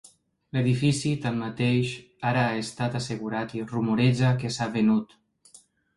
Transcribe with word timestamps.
L'edifici, 0.55 1.11
tanmateix, 1.25 1.91
ara 2.29 2.45
ha 2.53 2.57
estat 2.63 2.99
assegurat 3.03 3.53
i 3.59 3.65
es 3.67 3.73
rumoreja 3.77 4.33
que 4.45 4.53
s'ha 4.57 4.73
venut. 4.79 5.15